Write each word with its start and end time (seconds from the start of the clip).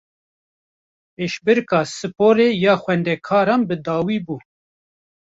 Pêşbirka 1.15 1.79
sporê 1.95 2.47
ya 2.63 2.73
xwendekaran 2.81 3.61
bi 3.69 3.75
dawî 3.85 4.19
bû 4.25 4.37